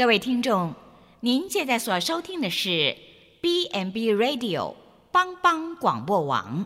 [0.00, 0.72] 各位听众，
[1.20, 2.96] 您现在所收听的是
[3.42, 4.74] B n B Radio
[5.12, 6.64] 帮帮广播网。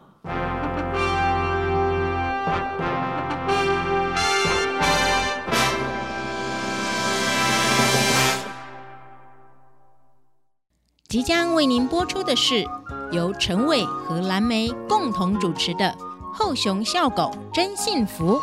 [11.08, 12.64] 即将为您播出的是
[13.10, 15.86] 由陈伟和蓝莓共同主持的
[16.32, 18.36] 《后熊笑狗真幸福》。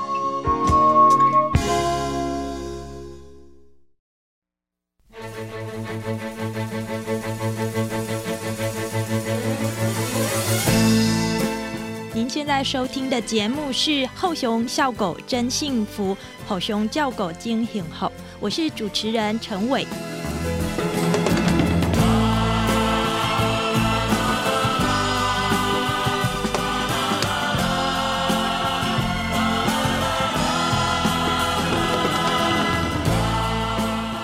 [12.63, 16.15] 收听的节目是《后熊笑狗真幸福》，
[16.47, 19.85] 后熊叫狗惊醒后，我是主持人陈伟。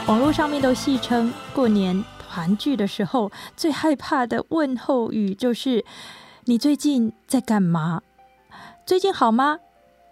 [0.05, 5.83] 网络上面都戏称，过年团聚的时候，最害怕的问候语就是
[6.45, 8.01] “你最近在干嘛？
[8.87, 9.59] 最近好吗？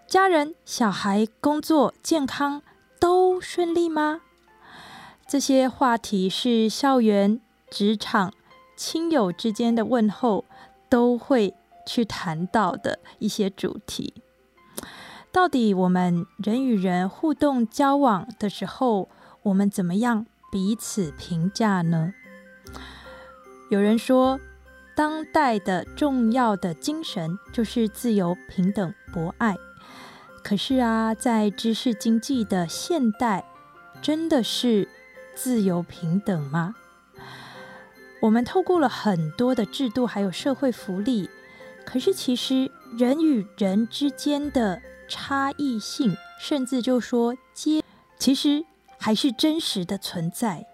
[0.05, 2.61] 家人、小孩、工作、健康
[2.99, 4.19] 都顺利吗？”
[5.25, 7.39] 这些话题是校园、
[7.71, 8.33] 职场、
[8.75, 10.43] 亲友之间的问候
[10.89, 11.53] 都会
[11.87, 14.13] 去谈到的一些主题。
[15.31, 19.07] 到底我们人与人互动交往的时候，
[19.43, 22.13] 我们怎么样彼此评价呢？
[23.69, 24.37] 有人说，
[24.95, 29.55] 当代的重要的精神就是自由、平等、博爱。
[30.43, 33.45] 可是啊，在知识经济的现代，
[34.01, 34.87] 真的是
[35.35, 36.75] 自由平等吗？
[38.21, 41.29] 我们透过了很多的制度，还有社会福利，
[41.85, 47.83] 可是其实人与人之间的差异性，甚至就说阶，
[48.17, 48.65] 其实。
[48.97, 50.65] 还是真实的存在。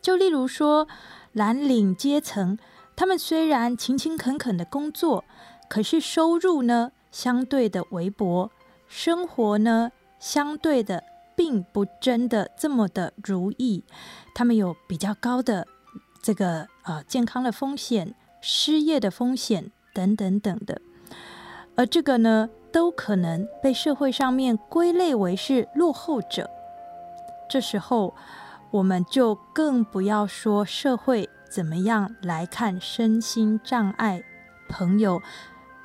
[0.00, 0.86] 就例如说，
[1.32, 2.56] 蓝领阶层，
[3.00, 5.24] 他们虽然勤勤恳恳的工作，
[5.70, 8.50] 可是收入呢相对的微薄，
[8.88, 11.02] 生活呢相对的
[11.34, 13.82] 并不真的这么的如意。
[14.34, 15.66] 他们有比较高的
[16.20, 20.82] 这个呃健康的风险、失业的风险等等等的，
[21.76, 26.50] 而这个呢，都可能被社会上面归类为是落后者。
[27.48, 28.14] 这时候，
[28.70, 34.22] 我们就更不要说社会怎么样来看身心障碍
[34.68, 35.20] 朋友，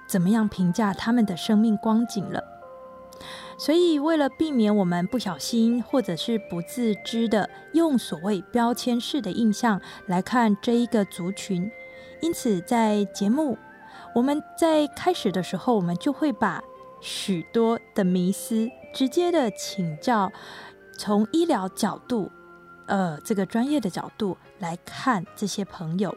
[0.07, 2.43] 怎么样评价他们的生命光景了。
[3.57, 11.71] 所以，为了避免我们不小心或者是不自知的用所谓标签式的印象来看这一个族群，
[12.21, 13.57] 因此在节目
[14.13, 16.63] 我们在开始的时候，我们就会把
[17.01, 20.31] 许多的迷思直接的请教。
[20.97, 22.31] 从医疗角度，
[22.87, 26.15] 呃，这个专业的角度来看这些朋友，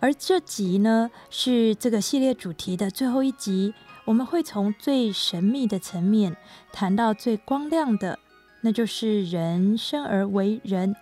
[0.00, 6.36] 而这集呢是这个系列主题的最后一集，我们会从最神秘的层面
[6.72, 8.18] 谈到最光亮的，
[8.60, 10.94] 那就是人生而为人，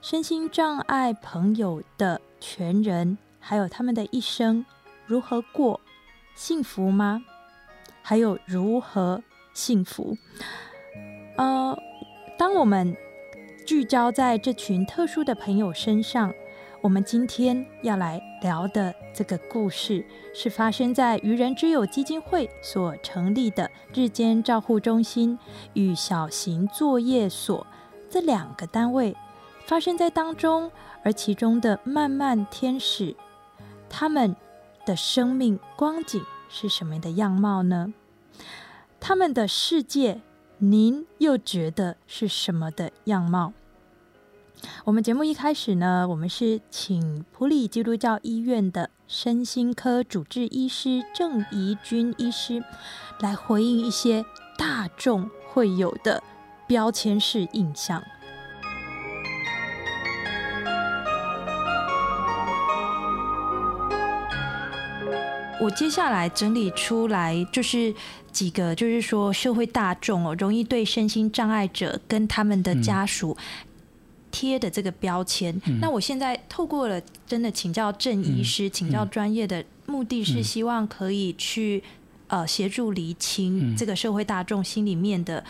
[0.00, 4.64] 身心障碍朋友的全人，还有他们的一生
[5.06, 5.80] 如何过，
[6.34, 7.22] 幸福吗？
[8.02, 9.22] 还有如何
[9.52, 10.16] 幸福？
[11.36, 11.76] 呃。
[12.38, 12.96] 当我们
[13.68, 16.32] 聚焦在这群特殊的朋友身上，
[16.80, 20.02] 我们今天要来聊的这个故事，
[20.34, 25.38] 是发生在愚人之友基金会所成立的日间照护中心
[25.74, 27.66] 与小型作业所
[28.08, 29.14] 这两个单位
[29.66, 33.14] 发生在当中，而其中的漫漫天使，
[33.90, 34.34] 他们
[34.86, 37.92] 的生命光景是什么样的样貌呢？
[38.98, 40.22] 他们的世界。
[40.60, 43.52] 您又觉得是什么的样貌？
[44.84, 52.60] 我们节目一开始呢，我们是请普里基督教医院的身心科主治医师郑怡君医师
[53.20, 54.24] 来回应一些
[54.58, 56.20] 大众会有的
[56.66, 58.02] 标签式印象。
[65.60, 67.92] 我接下来整理出来就是
[68.30, 73.36] 几个，就是说社会大众哦，容易对身心障碍者跟他们的家属
[74.30, 75.60] 贴的这个标签。
[75.80, 81.82] 那我现在透过了真的请教郑医师，请教专业的目的是希望可以去
[82.28, 85.44] 呃协助厘清这个社会大众心里面的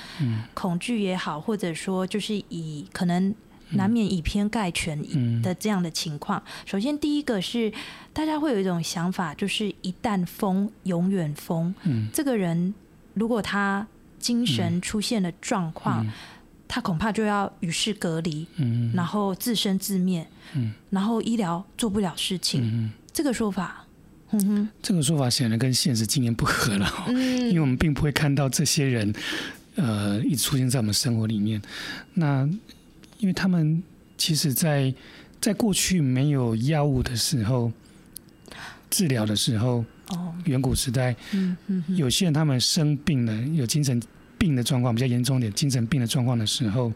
[0.54, 3.34] 恐惧也好，或者说就是以可能。
[3.70, 5.00] 难免以偏概全
[5.42, 6.42] 的这样的情况。
[6.64, 7.72] 首先，第一个是
[8.12, 11.74] 大家会有一种想法，就是一旦疯，永远疯。
[12.12, 12.74] 这个人
[13.14, 13.86] 如果他
[14.18, 16.06] 精神出现了状况，
[16.66, 22.60] 他恐怕就要与世隔离，嗯然后自生自灭，嗯然后医疗做不了事情。
[22.62, 23.86] 嗯，这个说法，
[24.32, 29.14] 嗯哼，这个说法显然跟现实经验不合了哦， 因为嗯我们并不会看到这些人，
[29.76, 31.62] 呃，一直出现在我们生活里面。
[32.14, 32.46] 那
[33.18, 33.82] 因为他们
[34.16, 34.92] 其实在，
[35.40, 37.70] 在过去没有药物的时候，
[38.90, 44.00] 治疗的时候，哦，远古时代，嗯嗯有些人他们生病了，有精神
[44.38, 46.92] 病的状况比较严重一点，精神病的状况的时候，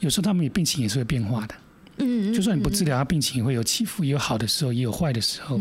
[0.00, 1.54] 有时候他们也病情也是会变化的。
[1.98, 5.60] 嗯，就算你不治疗，疗，他病情也会有起伏，也有好的时候，也有坏的时候。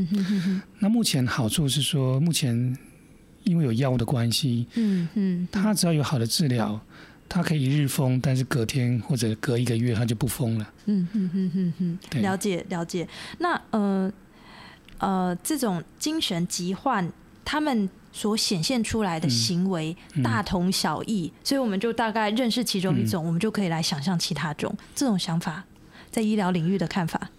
[0.79, 2.75] 那目前好处是说，目前
[3.43, 6.81] 因为有药物的关系，嗯嗯，他只要有好的治疗，
[7.33, 10.71] 他可以一日疯，但是隔天或者隔一个月他就不疯了。
[10.85, 11.73] 嗯嗯嗯嗯
[12.11, 13.07] 嗯，了解了解。
[13.39, 14.11] 那呃
[14.99, 17.11] 呃，这种精神疾患，
[17.43, 24.71] 他们所显现出来的嗯行为嗯大同小异，所以我们就大概认识其中一种，我们就可以来想象其他种。
[24.93, 25.63] 这种想法，
[26.11, 27.31] 在医疗领域的看法，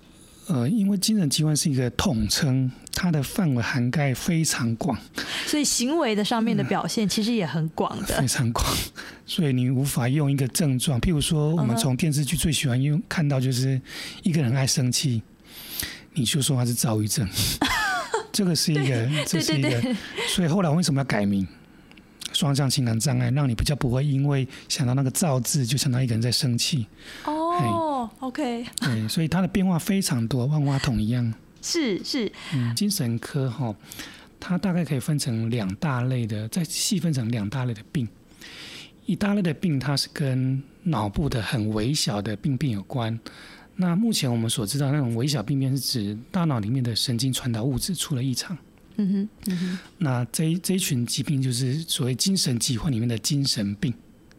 [0.47, 4.99] 呃，因为精神疾患是一个统称，它的范围涵盖非常广，
[5.47, 8.29] 所以行为的上面的表现其实也很广的非。
[8.29, 8.67] 常广，
[9.25, 13.81] 所以你无法用一个症状，譬如说，我们从电视剧最喜欢用看到就是
[14.23, 15.23] 一个人爱生气，
[16.13, 17.27] 你就说他是躁郁症，
[18.31, 19.83] 这个是一个，这是一个，
[20.29, 21.47] 所以后来为什么要改名？
[22.33, 26.85] 双向情感障碍，让你比较不会因为想到那个“躁”字就想到一个人在生气。
[27.25, 27.44] 哦
[28.21, 31.33] ，OK，对，所以它的变化非常多，万花筒一样。
[31.63, 33.75] 是是，嗯，精神科哈，
[34.39, 38.07] 它大概可以分成两大类的，再细分成两大类的病。
[39.07, 43.19] 一大类的病，它是跟脑部的很微小的病变有关。
[43.77, 48.57] 那目前我们所知道那种微小病变，是指大脑里面的神经传导物质出了异常。
[48.97, 53.93] 嗯哼嗯哼那这一这一群疾病就是所谓精神疾患里面的精神病。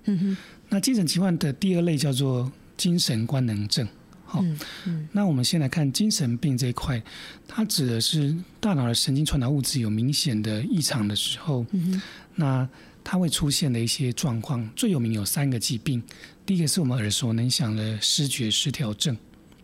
[0.05, 0.37] 嗯哼
[0.69, 3.87] 那精神疾患的第二类叫做精神官能症。
[4.25, 5.09] 好、嗯嗯。
[5.11, 7.01] 那我们先来看精神病这一块，
[7.47, 12.01] 它指的是大脑的神经传导物质有明显的异常的时候，嗯
[12.35, 12.67] 那
[13.03, 14.67] 它会出现的一些状况。
[14.75, 16.01] 最有名有三个疾病，
[16.45, 19.15] 第一个是我们耳熟能详的视觉失调症，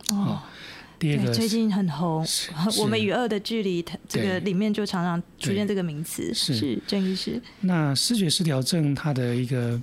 [0.10, 0.40] 哦。
[1.00, 2.24] 第二对，个最近很红，
[2.78, 6.54] 我们与恶的距离，它这个里面就常常出现这个名词，是。
[6.54, 9.82] 是郑医师，那视觉失调症它的一个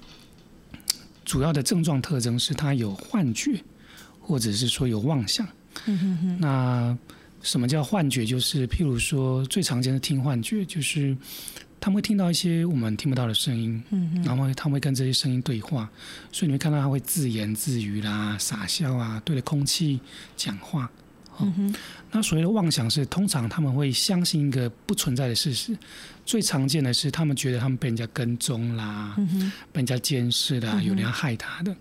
[1.28, 3.62] 主要的症状特征是他有幻觉，
[4.18, 5.46] 或者是说有妄想。
[5.84, 6.98] 嗯哼哼，那
[7.42, 8.24] 什么叫幻觉？
[8.24, 11.14] 就是譬如说最常见的听幻觉，就是
[11.78, 15.86] 他们会听到一些我们听不到的声音，嗯，然后他们会跟这些声音对话，
[16.32, 20.00] 所以你会看到他会自言自语啦、傻笑啊，对着空气
[20.34, 20.90] 讲话。
[22.10, 25.76] 那所谓的妄想是，通常他们会相信一个不存在的事实。
[26.24, 31.76] 最常见的是，他们觉得他们被人家跟踪啦，嗯，被人家监视啦，嗯有人要害他的。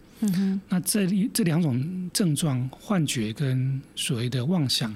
[0.69, 4.93] 那这这两种症状，幻觉跟所谓的妄想，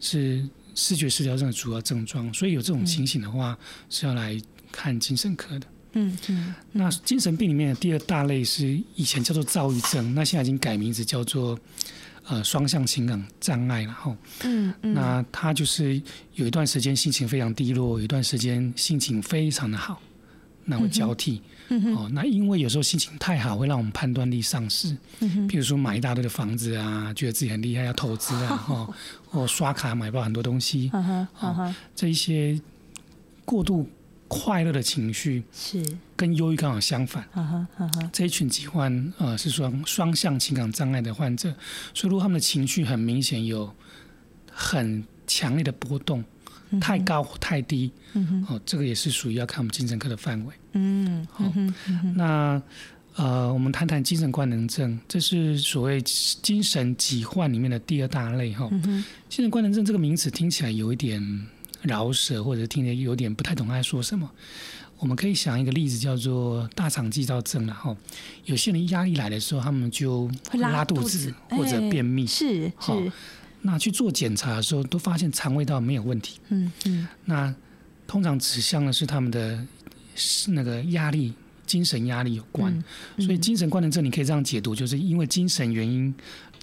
[0.00, 2.32] 是视觉失调症的主要症状。
[2.34, 3.56] 所以有这种情形的话，
[3.88, 4.40] 是要来
[4.72, 5.66] 看精神科的。
[5.92, 8.66] 嗯嗯，那精神病里面的第二大类是
[8.96, 11.56] 以前叫做躁郁症，那现在已经改名字叫做
[12.26, 14.16] 呃双向情感障碍然后。
[14.44, 16.00] 嗯嗯，那他就是
[16.34, 20.00] 有一段时间心情非常低落，有一段时间心情非常的好，
[20.64, 21.40] 那会交替。
[21.96, 24.94] 哦，那因为有时候心情太好，会让我们判断力丧失。
[25.20, 28.94] 嗯哼，譬如说买一大堆的房子啊，觉得自己很厉害，要投资啊， 哈，
[29.26, 32.60] 或刷卡买不到很多东西，哈哈哈哈，这一些
[33.46, 33.88] 过度
[34.28, 35.84] 快乐的情绪，是，
[36.16, 37.26] 跟忧郁刚好相反。
[38.12, 41.54] 这一群疾患呃是双双向情感障碍的患者，
[41.92, 43.72] 所以如果他们的情绪很明显有
[44.50, 46.24] 很强烈的波动，
[46.80, 47.92] 太高或太低，
[48.48, 50.54] 哦，这个也是属于要看我们精神科的范围。
[50.72, 52.62] 嗯嗯哼嗯哼，那
[53.16, 58.68] 呃，我们谈谈精神官能症，这是所谓精神疾患里面的第二大类哈。
[59.28, 61.22] 精神官能症这个名词听起来有一点
[61.84, 64.30] 饶舌，或者听得有点不太懂他在说什么。
[64.98, 67.94] 我们可以想一个例子，叫做大肠肌躁症然后
[68.44, 72.26] 有些人压力来的时候，他们就会拉肚肚子或者哎便秘。
[72.26, 73.12] 是好是，
[73.62, 76.38] 那去做检查的时候，都发现肠胃道没有问题。
[76.48, 77.54] 嗯嗯那
[78.06, 79.66] 通常指向的是他们的
[80.48, 81.34] 那个压力、
[81.66, 82.72] 精神压力有关。
[83.16, 86.14] 嗯，所以精神官能症你可以这样解读，就是因为精神原因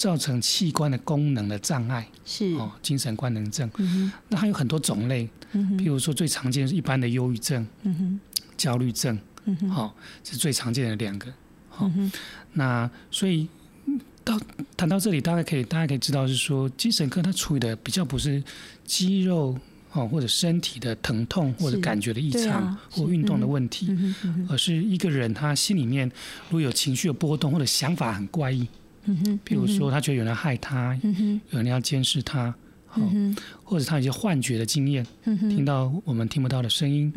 [0.01, 3.69] 造成器官的功能的障碍是，哦，精神官能症。
[3.77, 8.19] 嗯那它有很多种类，嗯譬如说最常见的是一般的忧郁症、嗯
[8.57, 9.15] 焦虑症，
[9.45, 9.69] 嗯哼。
[9.69, 9.93] 哦，
[10.23, 11.31] 是最常见的两个。
[11.69, 12.11] 好、嗯
[12.53, 13.47] 那所以
[13.85, 14.39] 嗯到
[14.75, 18.43] 谈到这里，大概可以大家可以知道是说，精神科它处理的比较不是
[18.83, 19.55] 肌肉
[19.91, 26.07] 哦，或者身体的疼痛或者感觉的异常、啊或运动的嗯问题，嗯哼嗯而是一个人他心里面
[26.49, 28.67] 如果有情绪的波动或者想法很怪异，
[29.05, 32.47] 嗯哼，譬如说他觉得有人害他，嗯有人要监视他，
[32.93, 37.11] 哦，嗯或者他有一些幻觉的经验，嗯听到我们听不到的声音，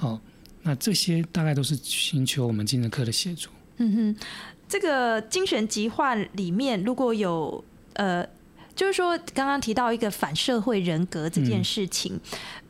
[0.00, 0.20] 好、
[0.62, 3.50] 那这些大概都是寻求我们精神科的协助。
[3.78, 4.16] 嗯哼，
[4.68, 7.62] 这个精神疾患里面如果有
[7.94, 8.26] 呃，
[8.74, 12.18] 就是说刚刚提到一个反社会人格这件事情，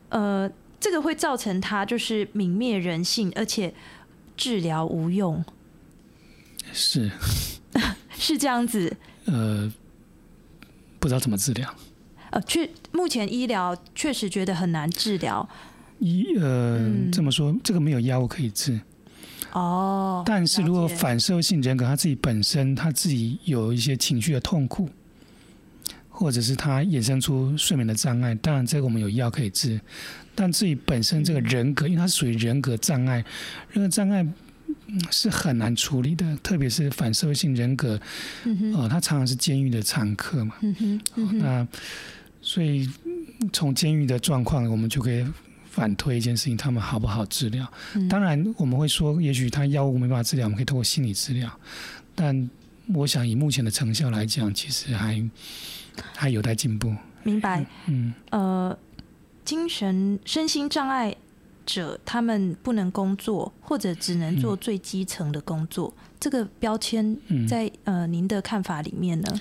[0.09, 3.73] 呃，这个会造成他就是泯灭人性，而且
[4.35, 5.45] 治疗无用，
[6.73, 7.09] 是，
[8.17, 8.95] 是这样子。
[9.25, 9.71] 呃，
[10.99, 11.73] 不知道怎么治疗。
[12.31, 15.47] 呃，确目前医疗确实觉得很难治疗
[15.99, 18.79] 医呃，嗯这么说，这个没有药物可以治。
[19.51, 20.23] 哦。
[20.25, 24.89] 但是如果反社会性人格他自己本身他自己有一些情绪的痛苦，
[26.09, 29.79] 或者是他衍生出睡眠的障碍，当然这个我们有药可以治。
[30.35, 33.23] 但自己本身这个人格，因为它是属于人格障碍，
[33.69, 34.33] 人格障碍嗯
[35.11, 37.99] 是很难处理的，特别是反社会性人格，
[38.45, 40.55] 嗯呃，他常常是监狱的常客嘛。
[40.61, 41.67] 嗯那
[42.41, 45.25] 所以嗯从监狱的状况，我们就可以
[45.69, 47.65] 反推一件事情：他们好不好治疗？
[47.95, 51.51] 嗯当然，我们会说，也许他药物没办法治疗，我们可以通过心理治疗。
[52.15, 52.49] 但
[52.93, 55.23] 我想以目前的成效来讲，其实还
[56.15, 56.93] 还有待进步。
[57.23, 57.65] 明白。
[57.87, 58.77] 嗯，呃，
[59.45, 61.15] 精神身心障碍
[61.65, 69.39] 者他们不能工作，或者只能做最基层的工作，这个标签嗯在呃您的看法里面呢？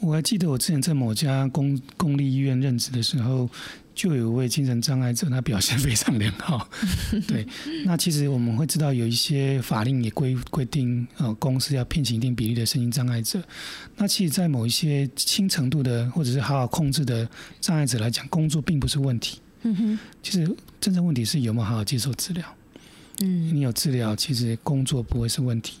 [0.00, 3.48] 我还记得我之前在某家公公立医院任职的时候，
[3.94, 6.68] 就有一位精神障碍者，他表现非常良好。
[7.26, 7.46] 对，
[7.86, 13.42] 那其实我们会知道有一些法令也规规定，呃，公司要聘请一定比例的身心障碍者。
[13.96, 17.26] 那其实，在某一些轻程度的或者是好好控制的
[17.62, 19.40] 障碍者来讲，工作并不是问题。
[19.62, 20.48] 嗯哼，其实
[20.80, 22.44] 真正问题是有没有好好接受治疗。
[23.22, 25.78] 嗯你有治疗，其实工作不会是问题。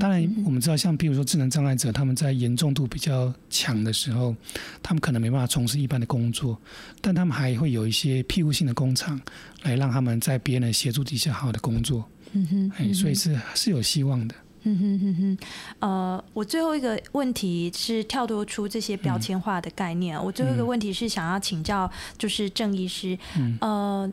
[0.00, 4.34] 当然，我们知道，像比如说智能障碍者，他们在严重度比较强的时候，
[4.82, 6.60] 他们可能没办法从事一般的工作，
[7.00, 9.20] 但他们还会有一些庇护性的工厂，
[9.62, 12.04] 来让他们在别人的协助底下好好的工作。
[12.32, 14.34] 嗯哼，哎，所以是是有希望的。
[14.64, 15.38] 嗯哼哼哼，
[15.80, 20.22] 呃，我最后一个问题是跳脱出这些标签化的概念。
[20.22, 23.58] 我最后一个问题是想要请教，就是郑医师，嗯。
[23.60, 24.12] 呃，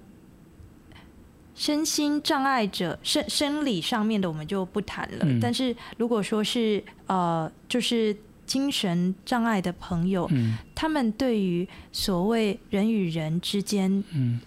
[1.56, 5.39] 身心障碍者生生理上面的我们就不谈了，嗯。
[5.39, 8.15] 但是如果说是呃，就是
[8.46, 10.58] 精神障碍的朋友，嗯。
[10.74, 14.39] 他们对于所谓人与人之间嗯。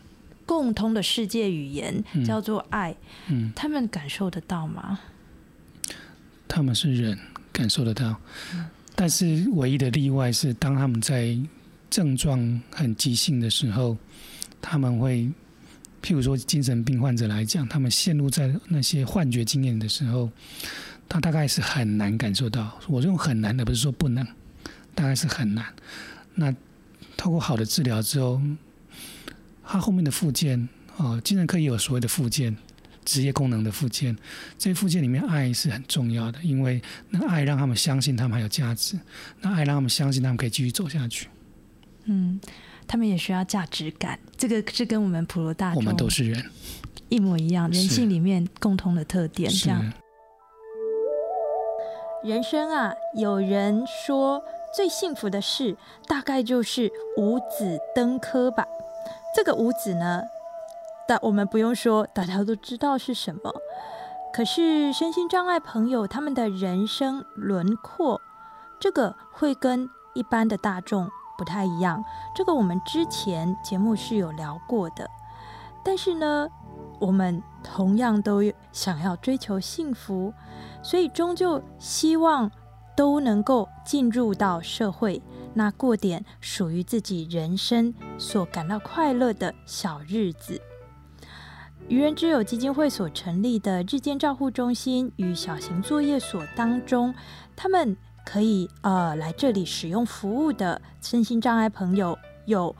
[0.44, 2.24] 共通的世界语言、嗯。
[2.24, 2.94] 叫做爱，
[3.28, 4.98] 嗯，他们感受得到吗？
[6.54, 7.18] 他们是人，
[7.50, 8.14] 感受得到，
[8.94, 11.34] 但是唯一的例外是，当他们在
[11.88, 13.96] 症状很急性的时候，
[14.60, 15.30] 他们会，
[16.02, 20.30] 譬如说精神病患者来讲，他们陷入在那些幻觉经验的时候，
[21.08, 22.78] 他大概是很难感受到。
[22.86, 24.22] 我用很难的，不是说不能，
[24.94, 25.64] 大概是很难。
[26.34, 26.54] 那
[27.16, 28.42] 透过好的治疗之后，
[29.64, 30.68] 他后面的附件，
[30.98, 32.54] 哦，精神科也有所谓的附件。
[33.04, 34.16] 职业功能的附件，
[34.58, 36.80] 这些附件里面爱是很重要的，因为
[37.10, 38.98] 那爱让他们相信他们还有价值，
[39.40, 41.28] 那爱让他们相信他们可以继续走下去。
[42.04, 42.40] 嗯，
[42.86, 46.44] 他们也需要价值感，这个是跟我们普罗大众我们都是人，
[47.08, 49.50] 一模一样，人性里面共同的特点。
[49.50, 49.92] 是这样，
[52.24, 54.42] 人生啊，有人说
[54.74, 58.66] 最幸福的事，大概就是五子登科吧。
[59.34, 60.22] 这个五子呢，
[61.06, 63.52] 但我们不用说，大家都知道是什么。
[64.32, 68.20] 可是身心障碍朋友他们的人生轮廓，
[68.80, 72.02] 这个会跟一般的大众不太一样。
[72.34, 75.06] 这个我们之前节目是有聊过的，
[75.84, 76.48] 但是呢，
[76.98, 78.42] 我们同样都
[78.72, 80.32] 想要追求幸福，
[80.82, 82.50] 所以终究希望
[82.96, 90.58] 都能够进入到社会，那过点属于自己人生所感到快乐的小日子。
[91.88, 97.14] 愚人之友基金会所成立的日间照护中心与小型作业所当中，
[97.54, 102.74] 他们可以呃来这里使用服务的身心障碍朋友有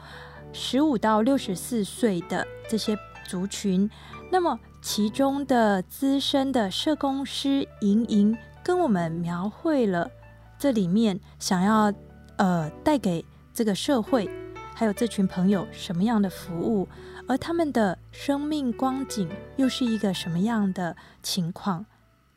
[0.52, 3.90] 十五到六十四岁的这些族群。
[4.30, 10.10] 那么其中的资深的社工师莹莹跟我们描绘了
[10.58, 11.92] 这里面想要
[12.36, 14.26] 呃带给这个社会
[14.74, 16.88] 还有这群朋友什么样的服务，
[17.32, 21.86] 而他们的生命光景又是一个什么样的情况？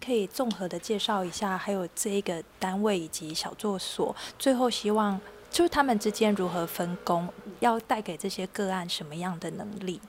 [0.01, 4.15] 可以综合的介绍一下，还有这一个单位以及小作所。
[4.39, 5.19] 最后，希望
[5.51, 7.27] 就是他们之间如何分工，
[7.59, 9.99] 要带给这些个案什么样的能力？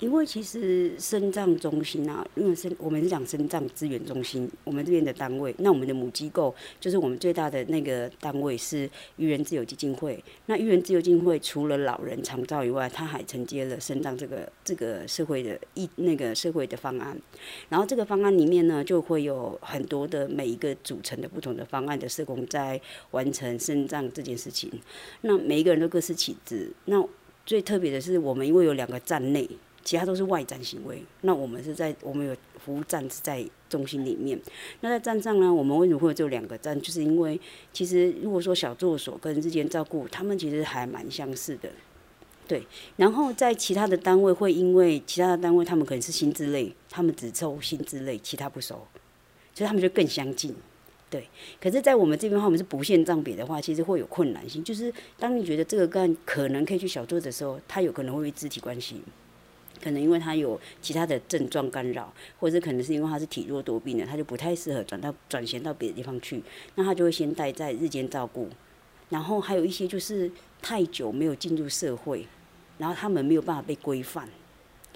[0.00, 10.22] 因为其实生脏中心啊，因为生我们是讲生脏资源中心，我们这边的单位，那我们的母机构就是我们最大的那个单位是愚人自由基金会。
[10.46, 17.20] 那愚人自由基金会除了老人长照以外，它还承接了生脏这个这个社会的一那个社会的方案。
[17.68, 24.70] 然后这个方案里面呢，就会有很多的每一个组成的不同的方案的社工在完成生脏这件事情。
[25.22, 26.70] 那每一个人都各司其职。
[26.84, 27.04] 那
[27.44, 29.48] 最特别的是，我们因为有两个站内。
[29.84, 34.38] 其他都是外展行为，那我们是在我们有服务站是在中心里面。
[34.80, 36.78] 那在站上呢，我们为什么会有这两个站？
[36.80, 37.40] 就是因为
[37.72, 41.70] 其实如果说小助所跟日间照顾，他们其实还蛮相似的，
[42.46, 42.66] 对。
[42.96, 48.86] 然后在其他的单位会因为其他的单位他们可能是薪资类，他们只收薪资类，其他不收，
[49.54, 50.54] 所以他们就更相近，
[51.08, 51.26] 对。
[51.60, 59.02] 可是，在我们这边话，我们是不限账别的话，其实会有困难性，就是当你觉得这个干可能可以去小做的时候，他有可能会肢体关系。
[59.82, 66.42] 可能因为他有其他的症状干扰，或者可能是因为他是体弱多病的，他就不太适合转到转衔到别的地方去，
[66.74, 68.48] 那他就会先待在日间照顾。
[69.08, 70.30] 然后还有一些就是
[70.60, 72.26] 太久没有进入社会，
[72.76, 74.28] 然后他们没有办法被规范。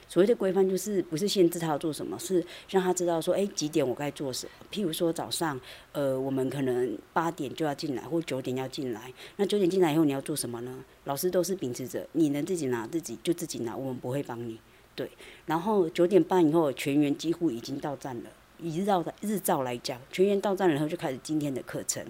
[0.06, 4.52] 所谓的规范就是不是限制他要做什么，是让他知道说，哎，几点我该做什么。
[4.70, 5.58] 譬如说早上，
[5.92, 9.10] 呃，我们可能八点就要进来，或九点要进来。
[9.36, 10.84] 那九点进来以后你要做什么呢？
[11.04, 14.60] 老师都是秉持着你能自己拿自己就自己拿，我们不会帮你。
[14.94, 15.10] 对，
[15.46, 18.30] 然后九点半以后，全员几乎已经到站了。
[18.64, 22.00] 以日照的日照来讲，全员到站了以后，就开始今天的课程。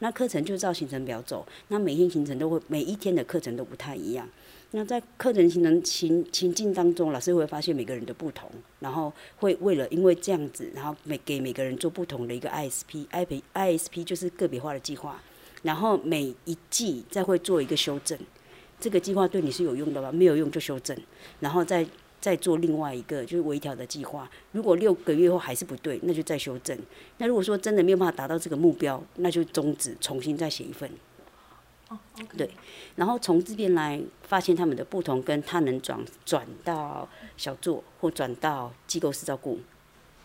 [0.00, 4.28] 那课程就照行程表走，那每天行程都会，每一天的课程都不太一样。
[4.72, 15.22] 那在课程行程情情境当中，老师会发现每个人的不同，然后会为了因为这样子，然后每给每个人做不同的一个 ISP，I P ISP 就是个别化的计划，
[15.62, 18.18] 然后每一季再会做一个修正。
[18.80, 20.10] 这个计划对你是有用的吗？
[20.10, 20.96] 没有用就修正，
[21.38, 21.86] 然后再。
[22.20, 26.78] 再做另外一个就是微调的计划，如果六个月后还是不对，那就再修正。
[27.18, 30.90] 那如果说真的没有办法达到这个目标，那就终止，重新再写一份。
[31.88, 31.98] 哦，
[32.36, 32.48] 对。
[32.96, 39.58] 然后从这边来发现他们的不同，跟他能转转到小作或转到机构式照顾。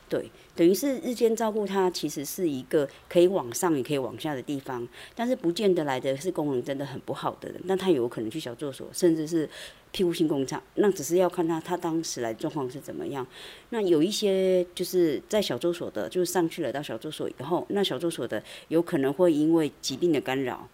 [0.07, 9.49] 对，等于是日间照顾，它其实是一个可以往上也可以往下的地方，但是不见得来的是功能真的很不好的人，那他有可能去小作所，甚至是
[9.95, 13.25] 庇护性工厂，那只是要看他他当时来状况是怎么样。
[13.69, 20.67] 那有一些就是在小住所的，就是上去了到小住所以后，那小住所的有可能会因为疾病的干扰。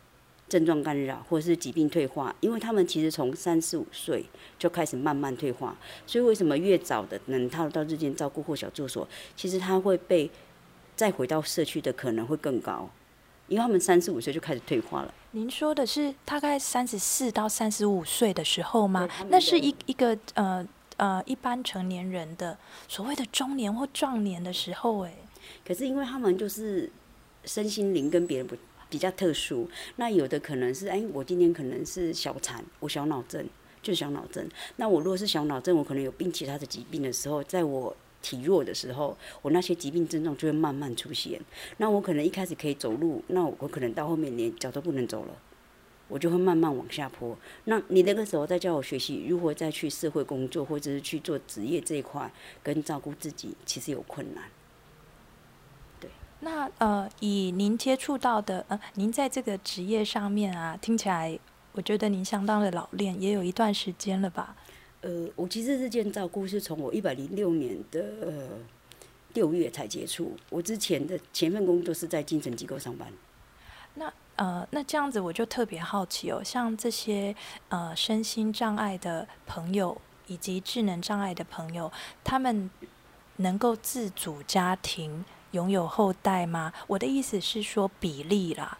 [0.49, 4.25] 症状干扰或者是疾病退化，因为他们其实从三四五岁
[4.59, 10.29] 就开始慢慢退化，所以为什么越早的能踏入到日间照顾或小住所，其实他会被
[10.93, 12.89] 再回到社区的可能会更高，
[13.47, 15.13] 因为他们三四五岁就开始退化了。
[15.31, 19.07] 您说的是大概三十四到三十五岁的时候吗？
[19.29, 20.67] 那是一一个呃
[20.97, 25.13] 呃一般成年人的所谓的中年或壮年的时候哎。
[25.65, 26.91] 可是因为他们就是
[27.45, 28.55] 身心灵跟别人不。
[28.91, 33.47] 比较特殊，那有的可能是，哎，我今天可能是小残，我小脑症，
[33.81, 34.45] 就是小脑症。
[34.75, 41.39] 那我如果是小脑症，我可能有病其他的疾病的时候，在我体弱的时候，我那些疾病症状就会慢慢出现。
[41.77, 45.33] 那我可能一开始可以走路，那我可能到后面连脚都不能走了，
[46.07, 47.37] 我就会慢慢往下坡。
[47.65, 52.31] 那你那个时候再叫我学习如何再去社会工作，或者是去做职业这一块，
[52.61, 54.43] 跟照顾自己，其实有困难。
[55.99, 56.09] 对
[56.41, 61.37] 那呃，以您接触到的呃，您在这个职业上面啊，听起来
[61.73, 64.55] 我觉得您相当的老练，也有一段时间了吧？
[65.01, 68.49] 呃，我其实日间照顾是从我一百零六年的呃
[69.33, 73.11] 六月才接触，我之前的前份工作是在精神机构上班。
[73.95, 77.35] 那呃，那这样子我就特别好奇哦，像这些
[77.69, 81.91] 呃身心障碍的朋友以及智能障碍的朋友，
[82.23, 82.69] 他们
[83.37, 85.25] 能够自主家庭。
[85.51, 86.71] 拥有后代吗？
[86.87, 88.77] 我的意思是说比例啦，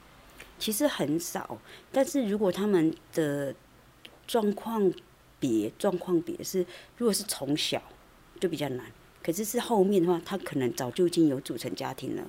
[0.57, 1.57] 其实很少。
[1.91, 3.53] 但是如果他们的
[4.25, 4.89] 状况
[5.41, 7.84] 别状况别是，如果是从小
[8.39, 8.86] 就比较难。
[9.21, 12.23] 可是是后面的话，他可能早就已经有组成家庭了，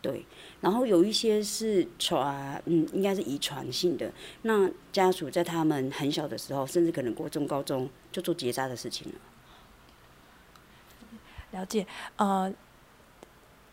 [0.00, 0.24] 对。
[0.60, 4.10] 然后有一些是传，嗯，应该是遗传性的。
[4.42, 9.18] 那家属在他们很小的时候，甚至可能过中、高中就做结扎的事情了。
[11.52, 12.52] 了解，呃。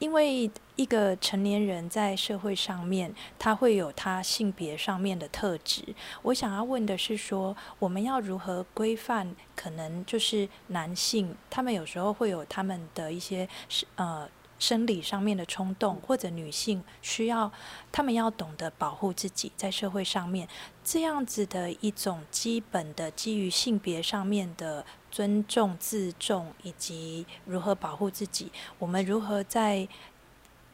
[0.03, 5.81] 因为一个成年人在社会上面，他会有他性别上面的特质。
[6.23, 9.33] 我想要问的是，说我们要如何规范？
[9.55, 13.47] 可能就是男性，他们有时候会有他们的一些
[13.95, 14.27] 呃
[14.59, 17.49] 生理上面的冲动，或者女性需要，
[17.89, 20.45] 他们要懂得保护自己，在社会上面
[20.83, 29.87] 这样子的一种基本的基于性别上面的尊重、自重，以及如何保护自己，我们如何在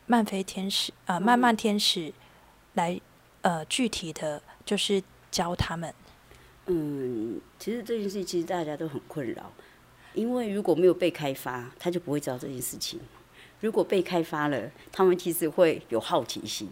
[0.08, 2.13] 漫飞天使啊、漫漫天使
[2.75, 2.97] 来
[3.41, 5.93] 呃具体的就是教他们。
[6.67, 9.52] 嗯，其实这件事情其实大家都很困扰，
[10.13, 12.97] 因为如果没有被开发，他就不会知道这件事情。
[13.60, 16.69] 如果被开发了，他们其实会有好奇心。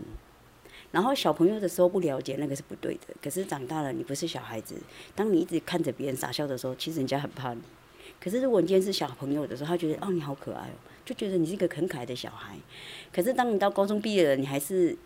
[0.92, 4.76] 然后小朋友的时候不了解那个是不对的，可是长大了你不是小孩子，
[5.16, 7.62] 当你一直看着别人傻笑的时候，其实人家很怕你。
[8.20, 12.56] 可是如果你今天是小朋友的时候，他觉得哦你好可爱哦，就觉得你是一个很可爱的小孩。
[13.14, 14.98] 可是当你到高中毕业了，你还是。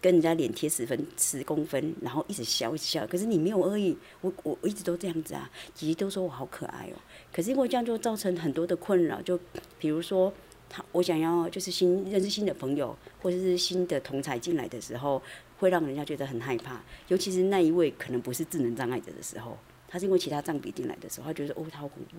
[0.00, 6.96] 跟人家脸贴十分十公分，然后一直笑一笑，可是你没有恶意，我我我一直都这样子啊，姐姐都说我好可爱哦，
[7.32, 9.36] 可是因为这样就造成很多的困扰，就
[9.80, 10.32] 比如说
[10.92, 15.20] 我想要就是新认识新的朋友，或者是新的同才进来的时候，
[15.58, 19.58] 会让人家觉得很害怕，尤其是那一位可能不是智能障碍者的时候，
[19.88, 22.16] 他是因为其他障别进来的时候，他觉得哦他好恐怖，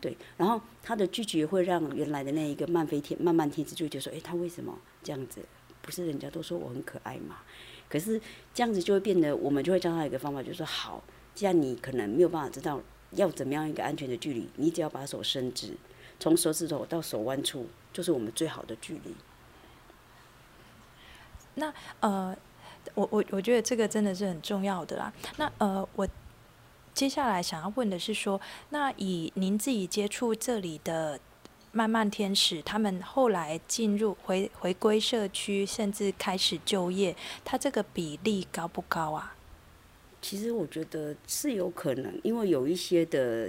[0.00, 5.40] 对，然后他的拒绝会让原来的那一个慢飞天慢慢天子就觉得说，哎他为什么这样子？
[5.82, 7.38] 不是人家都说我很可爱嘛？
[7.88, 8.20] 可是
[8.52, 11.02] 这样子就会变得，我们就会教他一个方法，就是说好，
[11.34, 12.80] 既然你可能没有办法知道
[13.12, 15.74] 要怎么样一个安全的距离，你只要把手伸直，
[16.20, 19.12] 从手指头到手腕处，就是我们最好的距离。
[21.54, 22.36] 那呃，
[22.94, 25.12] 我我我觉得这个真的是很重要的啦。
[25.36, 26.06] 那呃，我
[26.94, 31.18] 接下来想要问的是说，那以您自己接触这里的。
[31.72, 39.36] 慢慢天使，他们后来进入回回归社区，甚至开始就业，他这个比例高不高啊？
[40.20, 43.48] 其实我觉得是有可能，因为有一些的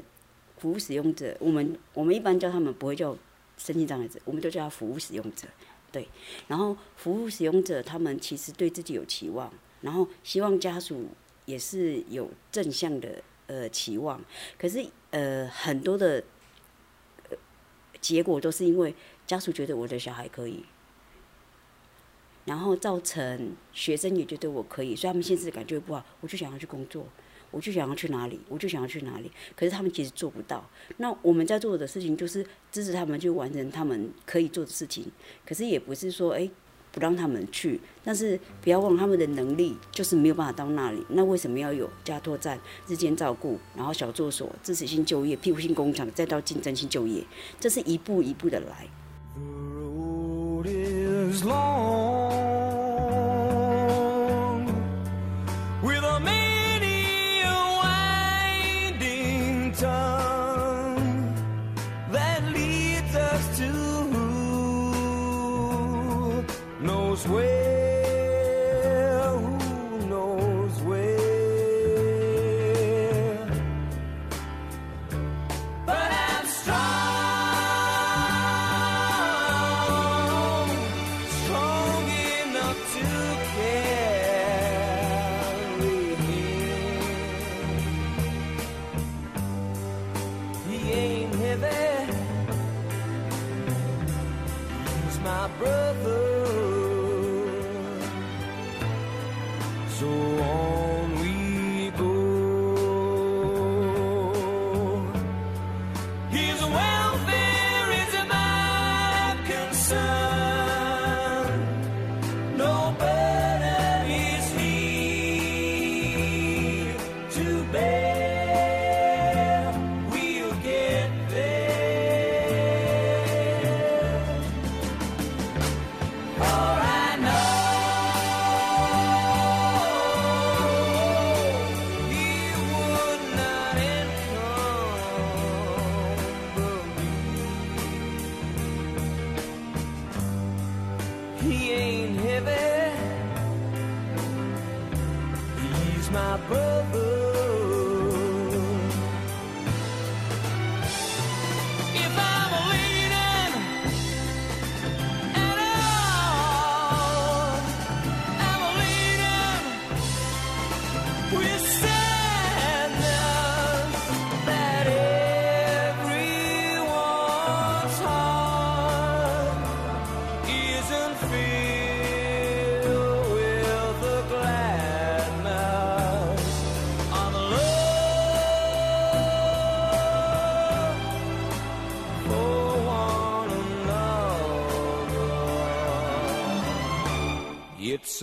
[0.62, 3.18] 服务使用者，我们我们一般叫他们不会叫
[3.58, 5.48] 身心障碍者，我们就叫他服务使用者。
[5.92, 6.08] 对，
[6.48, 11.08] 然后服务使用者他们其实对自己有期望，然后希望家属
[11.46, 14.22] 也是有正向的呃期望，
[14.60, 16.24] 可是呃很多的。
[18.00, 18.96] 结果都是因为
[19.28, 20.66] 家属觉得我的小孩可以，
[22.46, 26.04] 然后造成学生也觉得我可以，所以他们现实感觉不好。
[26.20, 27.06] 我就想要去工作，
[27.52, 29.30] 我就想要去哪里，我就想要去哪里。
[29.56, 30.68] 可是他们其实做不到。
[30.98, 35.06] 那我们在做的事情就是支持他们去完成他们可以做的事情。
[35.46, 36.50] 可是也不是说哎。
[36.94, 41.02] 不让他们去，但是不要忘他们的能力就是没有办法到那里。
[41.08, 47.24] 那为什么要有加托站、日间照顾，然后小作所、支持性就业、庇护性工厂，再到竞争性就业？
[47.62, 48.90] 这是一步一步的来。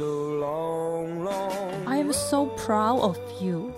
[0.01, 3.73] I am so proud of you。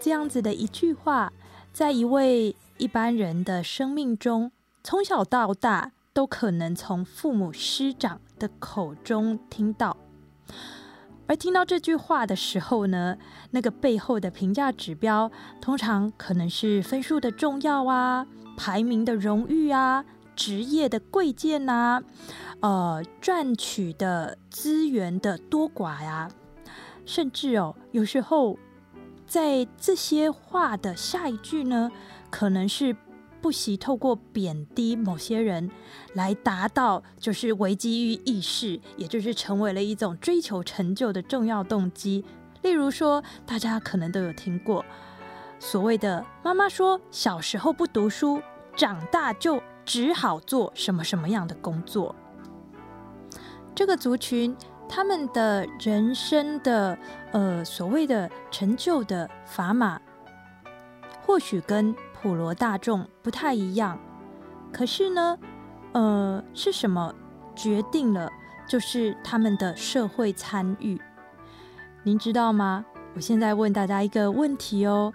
[0.00, 1.30] 这样子的一句话，
[1.70, 4.50] 在一位一般人的生命中，
[4.82, 9.98] 从小到大都可能从父母师长的口中听到。
[11.26, 13.18] 而听到这句话的时候呢，
[13.50, 20.02] 那个背后的评价指标，通常可能是分数的重要啊，排名的荣誉啊，
[20.38, 22.00] 职业的贵贱呐，
[22.60, 26.30] 呃，赚取的资源的多寡呀，
[27.04, 28.56] 甚至哦，有时候
[29.26, 31.90] 在这些话的下一句呢，
[32.30, 32.94] 可能是。
[33.40, 35.70] 不惜透过贬低某些人，
[36.14, 42.24] 来达到就是危机于意识，也就是成为了一种追求成就的重要动机。
[42.62, 44.84] 例如说，大家可能都有听过
[45.60, 48.42] 所谓的“妈妈说小时候不读书，
[48.74, 52.14] 长大就只好做什么什么样的工作”。
[53.74, 54.54] 这个族群，
[54.88, 56.98] 他们的人生的
[57.32, 60.00] 呃所谓的成就的砝码，
[61.24, 61.94] 或许跟。
[62.20, 63.96] 普罗大众不太一样，
[64.72, 65.38] 可是呢，
[65.92, 67.14] 呃，是什么
[67.54, 68.28] 决定了？
[68.66, 71.00] 就是他们的社会参与。
[72.02, 72.84] 您知道吗？
[73.14, 75.14] 我现在问大家一个问题哦：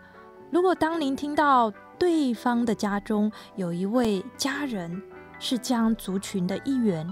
[0.49, 5.01] 如果当您听到对方的家中有一位家人
[5.39, 7.07] 是这样族群的一员，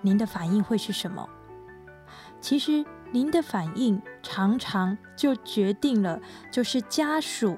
[0.00, 1.24] 您的反应会是什么？
[2.40, 7.56] 其实，您的反应常常就决定了，就是家属，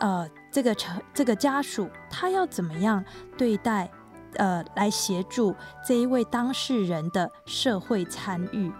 [0.00, 0.28] 呃。
[0.52, 3.02] 这个成这个家属，他要怎么样
[3.38, 3.90] 对待？
[4.34, 8.70] 呃，来协助这一位当事人的社会参与。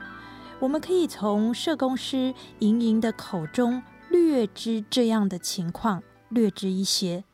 [0.58, 7.24] 我们可以从社工师莹莹的口中略知这样的情况，略知一些。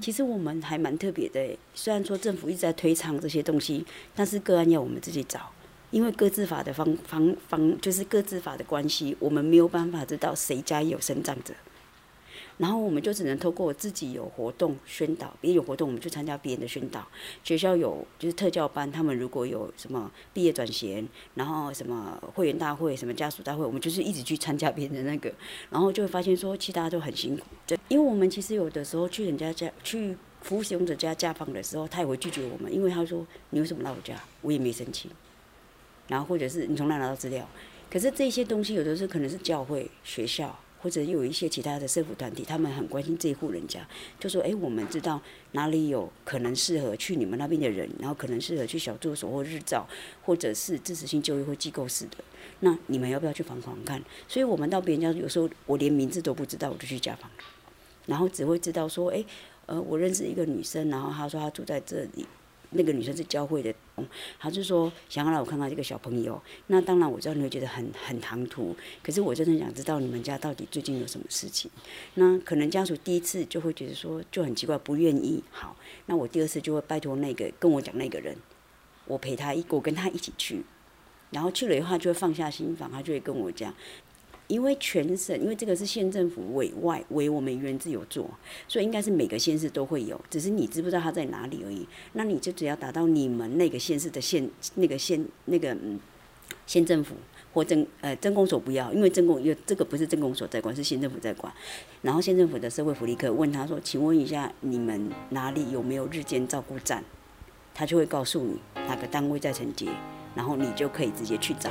[0.00, 5.52] 其实我们还蛮特别的，虽然说政府一直在推倡这些东西，但是个案要我们自己找，
[5.90, 11.54] 因为各自法的方方方就是各自法的关系，我们没有办法知道谁家有生长者。
[12.60, 17.08] 然后我们就只能透过自己有活动宣导，别人有活动我们去参加别人的宣导。
[17.42, 25.32] 学校有就是特教班，他们如果有什么毕业转衔，然后什么会员大会、什么家属大会，我们就是一直去参加别人的那个，
[25.70, 27.44] 然后就会发现说，其实大家都很辛苦。
[27.66, 34.22] 就因为我们其实有的时候去人家家去服务使用者家家访的时候，他也会拒绝我们，因为他说你为什么来我家？
[34.42, 35.10] 我也没申请。
[36.08, 37.48] 然后或者是你从哪拿到资料？
[37.90, 40.60] 可是这些东西有的时候可能是教会、学校。
[40.82, 43.86] 或者有一些其他的社福团体，他们很关心这一户人家，
[44.18, 45.20] 就说：“哎，我们知道
[45.52, 49.86] 哪里有可能适合去你们那边的人，然后可能适合去小住所或日照，
[50.24, 52.16] 或者是支持性就业或机构式的。
[52.60, 54.02] 那你们要不要去访访看？
[54.26, 57.30] 所以我们到别人家，有时候我连名字都不知道，我就去家访，
[58.06, 59.22] 然后只会知道说：哎，
[59.66, 62.26] 呃，我认识一个女生，然后她说她住在这里。”
[62.70, 63.74] 那个女生是教会的，
[64.38, 66.40] 她就说想要让我看看这个小朋友。
[66.68, 71.70] 那当然我知道你会觉得很很唐突，可是我真的想知道你们家到底最近有什么事情。
[72.14, 75.42] 那可能家属第一次就会觉得说就很奇怪，不愿意。
[75.50, 78.36] 好，那我第二次就会拜托那个跟我讲那个人，
[79.06, 80.62] 我陪他一，我跟他一起去，
[81.30, 83.74] 然后去了以后他就会放下心房，他就会跟我讲。
[84.50, 88.28] 因为全省，因为这个是县政府委外委我们原自有做，
[88.66, 91.86] 所以应该是每个县市都会有，只是你知不知道它在哪里而已。
[92.14, 96.00] 那你就只要达到你们那个县市的县那个县那个嗯
[96.66, 97.14] 县政府
[97.52, 101.52] 或政呃政工所不要，因为政工因为这个不是政工所在管，是县政府在管。
[102.02, 107.04] 然后县政府的社会福利科问他说：“请问一下，你们哪里有没有日间照顾站？”
[107.72, 109.86] 他就会告诉你哪个单位在承接，
[110.34, 111.70] 然后你就可以直接去找。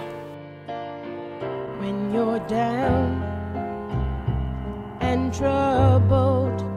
[1.79, 3.23] When you're down
[4.99, 6.68] and troubled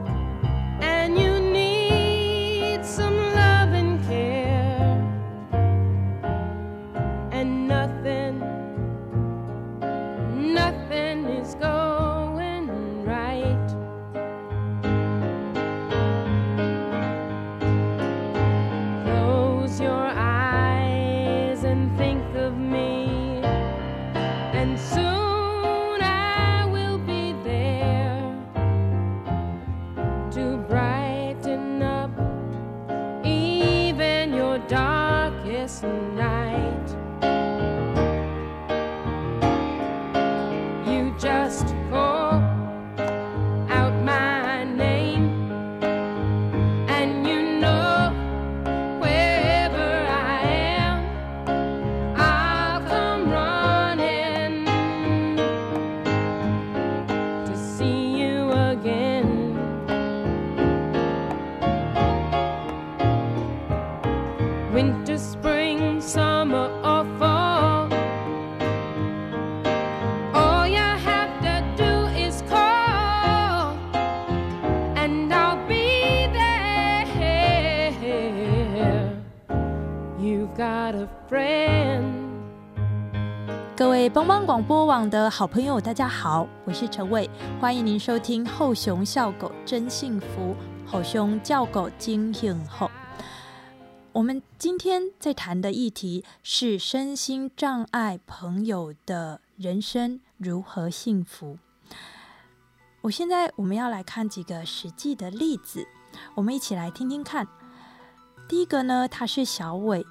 [84.45, 87.29] 广播网的好朋友，大家好，我是陈伟，
[87.61, 90.53] 欢迎您收听《后熊笑狗真幸福》，
[90.85, 92.89] 吼熊叫狗真幸福。
[94.11, 101.57] 我们今天在谈的议题是身心障碍朋友的人生如何幸福。
[102.99, 105.87] 我现在我们要来看几个实际的例子，
[106.35, 107.47] 我们一起来听听看。
[108.49, 110.05] 第一个呢，他是小伟，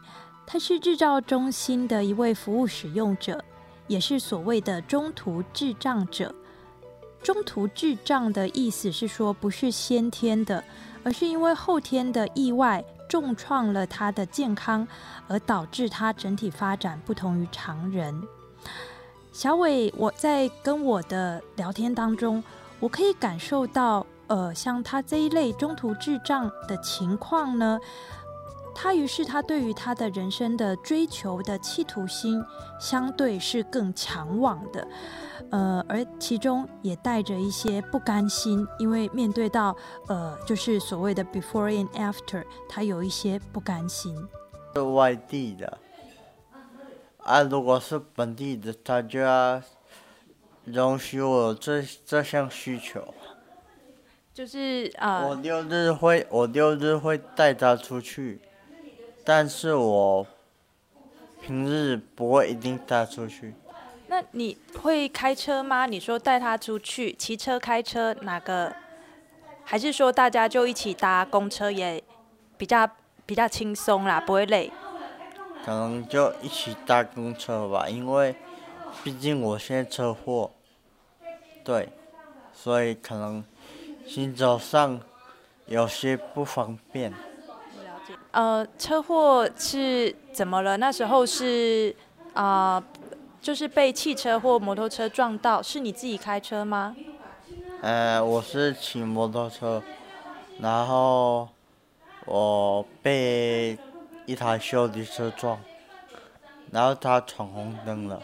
[0.47, 3.45] 他是制造中心的一位服务使用者。
[3.93, 6.35] 也是所谓的中途智障者。
[7.23, 10.65] 中途智障的意思是说，不是先天的，
[11.05, 14.89] 而是因为后天的意外重创了他的健康，
[15.29, 18.19] 而导致他整体发展不同于常人。
[19.31, 22.43] 小伟，我在跟我的聊天当中，
[22.81, 27.79] 我可以感受到，呃，像他这一类中途智障的情况呢。
[28.75, 32.43] 他于是，他对于他的人生的追求的企图心，
[32.81, 34.89] 相对是更强旺的，
[35.51, 39.77] 呃，而其中也带着一些不甘心，因为面对到
[40.09, 44.17] 呃，就是所谓的 before and after，他有一些不甘心。
[44.75, 45.79] 是外地的，
[47.19, 49.63] 啊，如果是本地的，他就要
[50.65, 53.15] 容许我这这项需求。
[54.33, 58.41] 就是啊，我六日会，我六日会带他出去。
[59.25, 60.27] 但是我
[61.41, 63.55] 平日不会一定带出去。
[64.09, 65.87] 那你会开车吗？
[65.87, 68.75] 你说带他出去，骑车、开车哪个？
[69.65, 72.03] 还是说大家就一起搭公车也
[72.57, 72.89] 比较
[73.25, 74.71] 比较轻松啦，不会累？
[75.65, 78.35] 可能就一起搭公车吧，因为
[79.05, 80.51] 毕竟我现在车祸，
[81.65, 81.89] 对，
[82.53, 83.45] 所以可能
[84.05, 85.01] 行走上
[85.67, 87.15] 有些不方便。
[88.33, 90.79] 呃，车祸是怎么了？
[90.79, 91.95] 那时候是
[92.33, 92.83] 啊，
[93.43, 96.97] 就是被汽车或摩托车撞到，是你自己开车吗？
[97.83, 99.83] 呃，我是骑摩托车，
[100.61, 101.47] 然后
[102.25, 103.77] 我被
[104.25, 105.61] 一台修理车撞，
[106.71, 108.23] 然后他闯红灯了，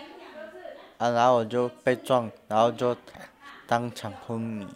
[0.97, 2.97] 啊，然后我就被撞，然后就
[3.67, 4.67] 当场昏迷，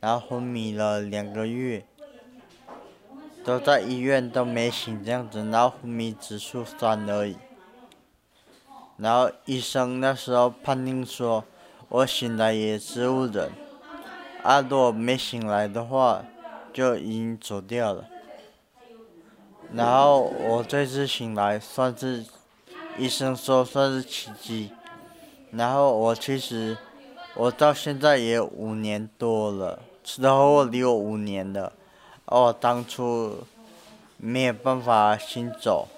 [0.00, 1.82] 然后昏迷了两个月。
[3.46, 7.36] 都在医院都没醒这样子，然后昏迷指数三而已。
[8.96, 11.44] 然后医生那时候判定说，
[11.88, 13.52] 我醒来也植物人，
[14.42, 16.24] 啊，如果没醒来的话，
[16.72, 18.06] 就已经走掉了。
[19.72, 22.24] 然后我这次醒来算是，
[22.98, 24.72] 医生说算是奇迹。
[25.52, 26.76] 然后我其实，
[27.36, 31.72] 我到现在也五年多了，车祸离我五年了。
[32.26, 33.38] 哦，当初
[34.16, 35.88] 没有办法行走，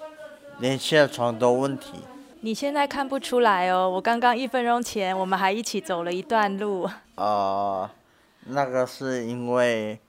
[0.59, 1.93] 连下床都问题。
[2.41, 6.87] 你现在看不出来哦，我刚刚一分钟前我们还一起走了一段路。
[7.15, 7.89] 呃，
[8.45, 9.99] 那个是因为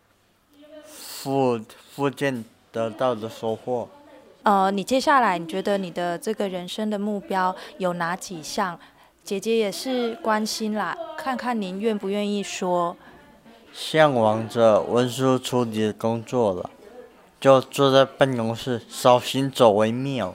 [0.85, 1.61] 附
[1.95, 3.89] 附件得到的收获。
[4.43, 8.79] 呃，你接下来你觉得你的这个人生的目标有哪几项？
[9.25, 12.97] 姐姐也是关心啦，看看您愿不愿意说。
[13.73, 16.71] 向往着文书处理工作了，
[17.41, 20.35] 就坐在办公室，少行走为妙。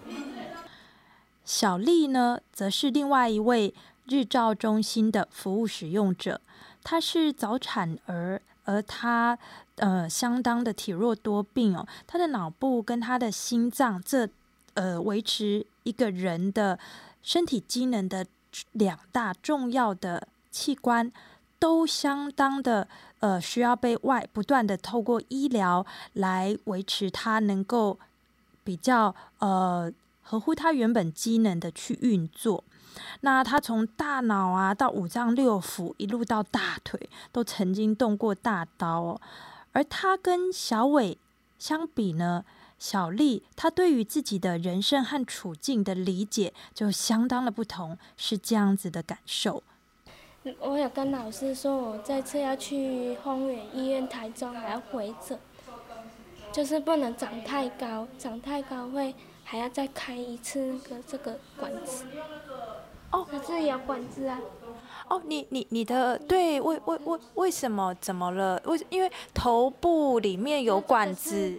[1.44, 3.74] 小丽呢，则是另外一位
[4.06, 6.42] 日照中心的服务使用者。
[6.84, 9.38] 她是早产儿，而她
[9.76, 11.86] 呃相当的体弱多病哦。
[12.08, 14.28] 她的脑部跟她的心脏，这
[14.74, 16.80] 呃维持一个人的
[17.22, 18.26] 身体机能的
[18.72, 21.12] 两大重要的器官。
[21.58, 22.88] 都相当的
[23.26, 25.84] 呃，需要被外不断的透过医疗
[26.14, 27.98] 来维持它能够
[28.64, 32.64] 比较呃合乎它原本机能的去运作。
[33.22, 39.20] 那他从大脑啊到五脏六腑一路到大腿，都曾经动过大刀。
[39.72, 41.18] 而他跟小伟
[41.58, 42.46] 相比呢，
[42.78, 49.64] 小丽她对于自己的人生和处境的理解就相当的不同，是这样子的感受。
[50.60, 55.38] 我有跟老师说，我这次要去丰原医院台中还要回诊，
[56.52, 62.06] 就是不能长太高，长太高会还要再开一次那个这个管子。
[63.12, 64.40] 哦，可是有管子啊。
[65.08, 68.62] 哦，你你你的对，为为为为什么怎么了？
[68.66, 71.58] 为因为头部里面有管子。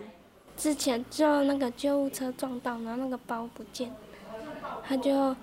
[0.57, 3.93] 之前就那个救护车撞到，然后那个包不见，
[4.87, 5.35] 他就。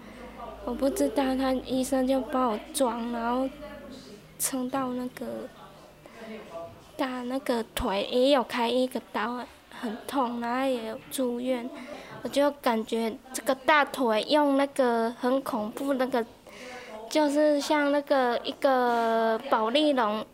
[0.65, 3.49] 我不知道，他医生就帮我装，然后
[4.39, 5.25] 撑到那个
[6.95, 9.45] 打那个腿也有开一个刀，
[9.81, 11.69] 很痛，然后也有住院。
[12.23, 16.25] 我就感觉这个大腿用那个很恐怖那个，
[17.09, 20.25] 就是像那个一个保丽龙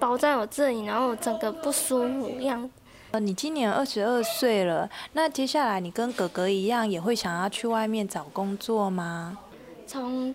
[0.00, 2.68] 包在我这里，然后整个不舒服一样。
[3.12, 9.38] 呃，你今年二十二岁了，那接下来你跟哥哥一样，也会想要去外面找工作吗？
[9.86, 10.34] 从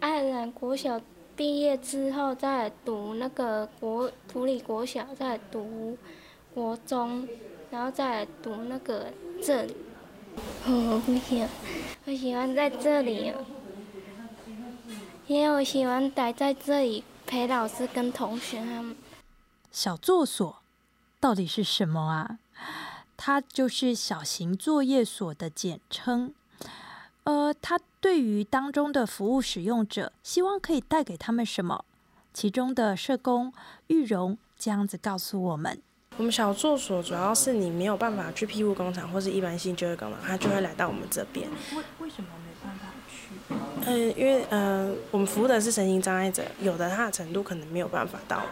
[0.00, 1.00] 爱尔兰国小
[1.34, 5.98] 毕业之后，再读那个国普里国小，再读
[6.54, 7.28] 国中，
[7.70, 9.74] 然后再读那个这里。
[10.66, 11.48] 我不行，
[12.06, 13.32] 我喜欢在这里，
[15.26, 18.96] 因为我喜欢待在这里陪老师跟同学他们。
[19.72, 20.56] 小作所
[21.18, 22.38] 到底是什么啊？
[23.16, 26.32] 它就是小型作业所的简称。
[27.24, 31.84] 呃，他对于当中的服务使用者，希望可以带给他们什么？
[32.32, 33.52] 其中的社工
[33.86, 35.80] 玉荣这样子告诉我们：
[36.16, 41.48] 我们小作所主要是你没有办法去庇护工厂或是一般性就业工厂，他就会来到我们这边。
[41.74, 43.34] 为为什么没办法去？
[43.86, 48.42] 嗯，因为呃，我们服务的是身心障碍者，有的他的程度可能没有办法到，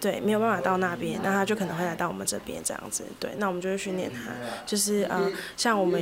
[0.00, 3.04] 对，没有办法到那边，那他就可能会来到我们这边这样子。
[3.18, 4.32] 对，那我们就会训练他，
[4.64, 6.00] 就是呃，像我们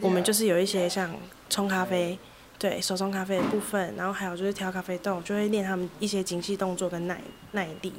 [0.00, 1.14] 我们就是有一些像
[1.48, 2.18] 冲咖啡。
[2.60, 7.20] 对手冲咖啡的部分，然后还有就是挑咖啡豆，就会练他们一些精细动作跟耐
[7.52, 7.92] 耐力。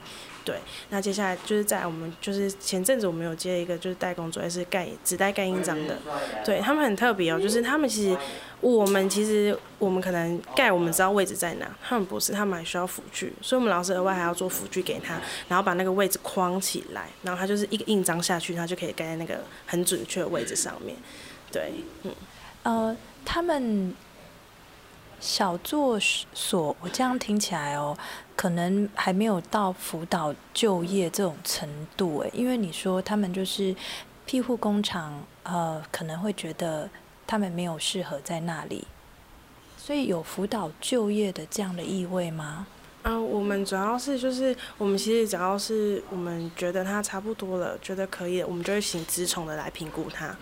[0.50, 0.58] 对，
[0.90, 5.96] 那接下来就是在我们就是前阵子我们有接一个就是代工作业是盖只带盖印章的，
[6.44, 8.18] 对他们很特别哦，就是他们其实
[8.60, 20.98] 我们其实我们可能盖我们知道位置在哪，他们不是，他们还需要辅具，所以我们老师额外还要做辅具给他，然后把那个位置框起来，然后他就是一个印章下去，他就可以盖在那个很准确的位置上面。
[21.52, 22.12] 对，嗯，
[22.64, 23.94] 呃，他们。
[25.20, 26.00] 小作
[26.34, 27.98] 所，我这样听起来哦，
[28.36, 31.68] 可能还没有到辅导就业这种程
[31.98, 33.76] 度诶，因为你说他们就是
[34.26, 36.90] 庇护工厂，呃，可能会觉得
[37.28, 38.88] 他们没有适合在那里，
[39.78, 42.68] 所以有辅导就业的这样的意味吗？
[43.02, 50.36] 啊，我们主要是就是我们其实只要是我们觉得他差不多了，觉得可以，我们就会请职宠的来评估他。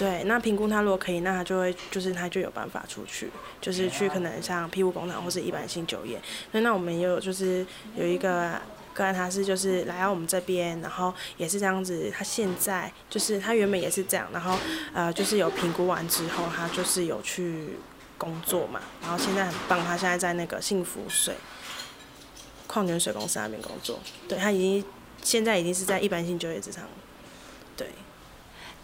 [0.00, 3.28] 对，那评估他如果可以，那他就会就是他就有办法出去，
[3.60, 6.18] 就是去可能像庇护工厂或是一般性就业。
[6.52, 8.58] 那那我们也有就是有一个
[8.94, 12.10] 个案，他是就是来到我们这边，然后也是这样子。
[12.10, 14.56] 他现在就是他原本也是这样，然后
[14.94, 17.76] 呃就是有评估完之后，他就是有去
[18.16, 21.34] 工作嘛，然后现在很棒，他现在在那个幸福水。
[22.66, 23.98] 矿泉水公司那边工作，
[24.28, 24.84] 对他已经
[25.24, 26.84] 现在已经是在一般性就业职场，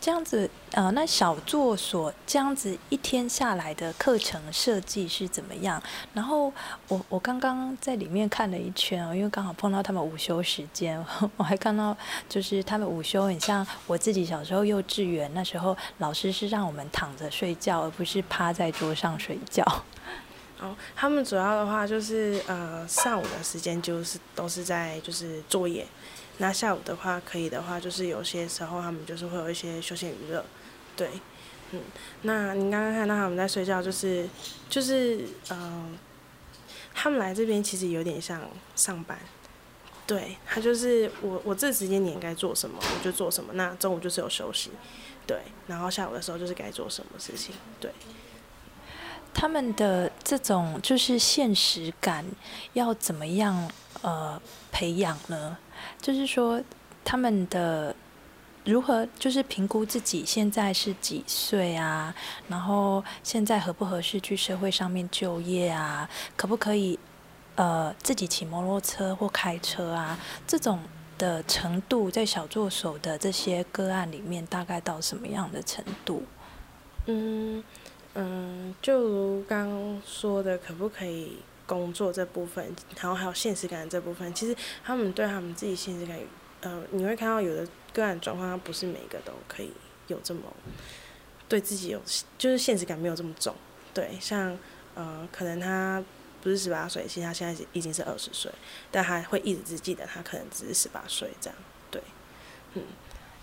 [0.06, 5.82] 这样子呃，那小作所这样子一天下来的课程设计是怎么样？
[6.14, 6.52] 然后
[6.86, 11.04] 我我刚刚在里面看了一圈哦，因为刚好碰到他们午休时间，
[11.36, 11.96] 我还看到
[12.28, 19.64] 就是他们午休很像我自己小时候幼稚园那时候，老师是让我们躺着睡觉，而不是趴在桌上睡觉。
[20.62, 25.84] 哦，他们主要的话就是呃上午的时间就是都是在就是作业，
[26.38, 30.44] 那下午的话可以的话就是有些时候他们就是会有一些休闲娱乐，
[30.96, 31.08] 对，
[31.72, 31.80] 嗯，
[32.22, 34.28] 那您刚刚看到他们在睡觉，就是
[34.68, 35.96] 就是嗯，
[36.94, 38.42] 他们来这边其实有点像
[38.74, 39.18] 上班，
[40.06, 44.70] 对他就是我我这时间点该做什么我就做什么，那中午就是有休息，
[45.26, 47.90] 对，然后下午的时候就是该做什么事情，对。
[49.38, 52.24] 他们的这种就是现实感
[52.72, 53.70] 要怎么样
[54.00, 54.40] 呃
[54.72, 55.58] 培养呢？
[56.00, 56.62] 就是说
[57.04, 57.94] 他们的
[58.64, 62.14] 如何就是评估自己现在是几岁啊？
[62.48, 66.08] 然后现在合不合适去社会上面就业啊？
[66.36, 66.98] 可不可以
[67.54, 70.18] 呃自己骑摩托车或开车啊？
[70.46, 70.80] 这种
[71.18, 76.22] 的程度在小助手的这些个案里面大概到什么样的程度？
[77.06, 77.62] 嗯。
[78.18, 82.64] 嗯，就如刚说的，可不可以工作这部分，
[82.96, 86.18] 然后还有现实感这部分，其实他们对他们自己现实感，
[86.60, 89.72] 呃，你会看到有的个案状况，他不是每一个都可以
[90.06, 90.40] 有这么
[91.48, 92.00] 对自己有，
[92.38, 93.54] 就是现实感没有这么重。
[93.92, 94.56] 对，像
[94.94, 96.02] 呃，可能他
[96.42, 98.50] 不是十八岁，其实他现在已经是二十岁，
[98.90, 101.58] 但他会一直只记得他可能只是十八岁这样。
[101.90, 102.00] 对，
[102.74, 102.82] 嗯，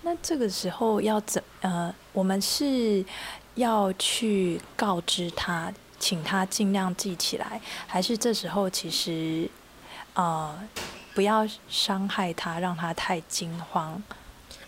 [0.03, 3.05] 那这个时候要怎呃，我们是。
[3.55, 5.71] 要去告知他，
[6.03, 9.49] 请他尽量记起来，还是这时候其实，
[10.15, 10.53] 呃，
[11.15, 14.03] 不要伤害他，让他太惊慌。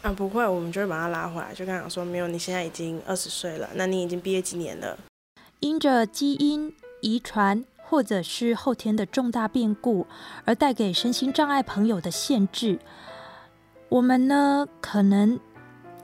[0.02, 4.98] 啊，不会，我们就会把他拉回来，就跟他说，没有，你现在已经二十岁了，那你已经毕业几年了？
[5.60, 10.08] 因着基因遗传或者是后天的重大变故
[10.46, 12.80] 而带给身心障碍朋友的限制，
[13.90, 15.38] 我们呢可能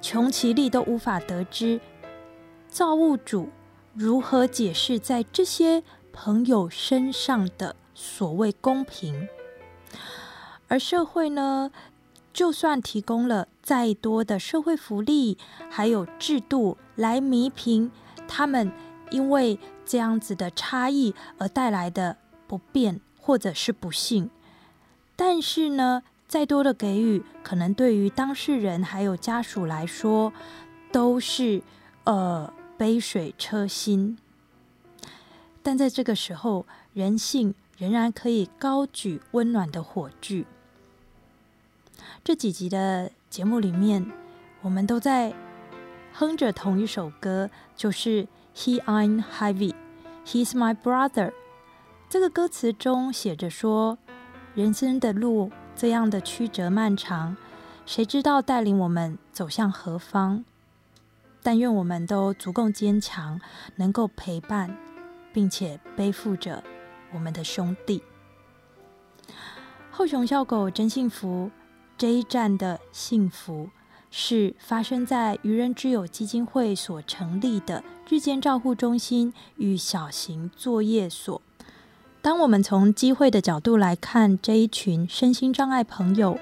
[0.01, 1.79] 穷其力都无法得知。
[2.67, 3.49] 造物主
[3.93, 5.83] 如何解释在这些
[6.13, 9.27] 朋友身上的所谓公平？
[10.67, 11.71] 而社会呢，
[12.31, 15.37] 就算提供了再多的社会福利，
[15.69, 17.91] 还有制度来弥平
[18.27, 18.71] 他们
[19.09, 22.15] 因为这样子的差异而带来的
[22.47, 24.29] 不便或者是不幸，
[25.17, 30.31] 但是呢，再多的给予，可能对于当事人还有家属来说，
[30.93, 31.61] 都是
[32.05, 32.51] 呃
[32.81, 34.17] 杯水车薪。
[35.61, 36.65] 但在这个时候，
[36.95, 40.47] 人性仍然可以高举温暖的火炬。
[42.23, 44.11] 这几集的节目里面，
[44.61, 45.31] 我们都在
[46.11, 49.75] 哼着同一首歌，就是 He I'm Heavy,
[50.25, 51.33] He's My Brother。
[52.09, 53.99] 这个歌词中写着说，
[54.55, 57.37] 人生的路这样的曲折漫长，
[57.85, 60.43] 谁知道带领我们走向何方？
[61.43, 63.39] 但愿我们都足够坚强，
[63.75, 64.77] 能够陪伴，
[65.33, 66.63] 并且背负着
[67.13, 68.01] 我们的兄弟。
[69.89, 71.51] 后熊笑狗真幸福。
[71.97, 73.69] 这一站的幸福
[74.09, 81.39] 是发生在愚人之友基金会所成立的日间照护中心与小型作业所。
[82.19, 86.39] 当我们从机会的角度来看这一群身心障碍朋友，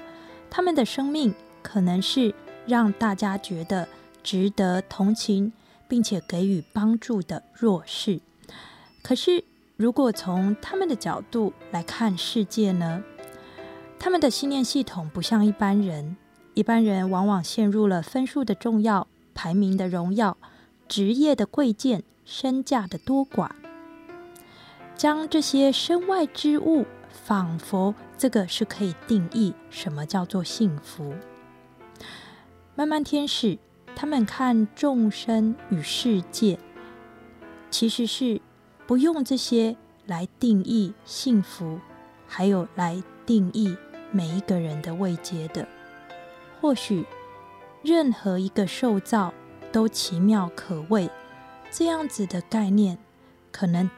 [0.48, 2.34] 他们的生命可能是
[2.66, 3.86] 让大家觉得
[4.22, 5.52] 值得同情，
[5.88, 8.20] 并且给予帮助的弱势。
[9.02, 9.44] 可是，
[9.76, 13.02] 如果从他们的角度来看世界呢？
[13.98, 16.16] 他们的信念系统不像一般人，
[16.54, 20.36] 一般人往往陷入了分数的重要、排名的荣耀、
[20.88, 23.50] 职业的贵贱、身价的多寡，
[24.96, 31.14] 将这些身外之物，仿佛这个是可以定义什么叫做幸福。
[32.74, 33.58] 慢慢天使，
[34.00, 36.58] 他们看众生与世界，
[37.68, 38.40] 其实是
[38.86, 39.76] 不用这些
[40.06, 41.78] 来定义幸福，
[42.26, 43.76] 还有来定义。
[44.10, 45.68] 每一个人的未接的，
[46.62, 47.04] 或许
[47.82, 49.34] 任何一个受造
[49.70, 51.10] 都奇妙可畏，
[51.70, 52.96] 这样子的概念，
[53.52, 53.90] 可能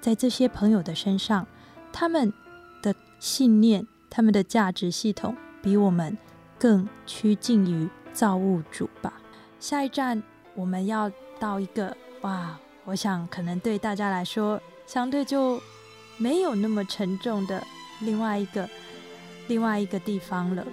[0.00, 1.48] 在这些朋友的身上，
[1.92, 2.32] 他们
[2.80, 6.16] 的信念、他们的价值系统，比我们
[6.60, 9.14] 更趋近于造物主吧。
[9.62, 10.20] 下一站
[10.56, 11.08] 我们要
[11.38, 15.62] 到一个哇，我想可能对大家来说，相对就
[16.16, 17.64] 没有那么沉重的
[18.00, 18.68] 另外一个。
[19.46, 20.66] 另外一个地方了。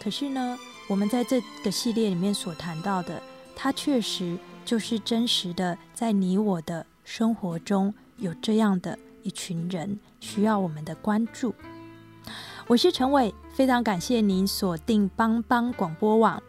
[0.00, 3.20] 可是呢，我们在这个系列里面所谈到的，
[3.56, 11.52] 它确实就是真实的，在你我的生活中有这样的一群人需要我们的关注。
[12.68, 16.40] 我是陈伟，非常感谢您锁定帮帮广播网。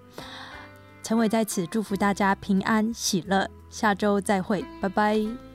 [1.07, 5.46] 陈伟在此祝福大家平安喜乐，下周再会，拜拜。